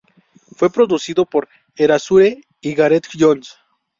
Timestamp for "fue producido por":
0.55-1.47